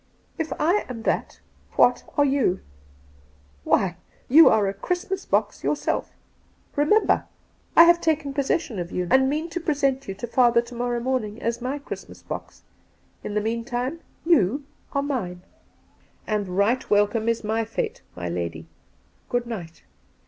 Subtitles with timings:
[0.43, 1.41] 'If I am that,
[1.73, 2.61] what are you?
[3.63, 6.13] Why, you are a Christmas box yourself.
[6.75, 7.25] Eemember,
[7.75, 10.99] I have taken possession of you, and mean to present you to father to morrow
[10.99, 12.63] morning as my Christmas box*
[13.23, 15.43] In the meantime you are mine.'
[16.25, 18.67] 222 Two Christmas Days' And right welcome is my fate, my lady.
[19.29, 19.83] Good night.'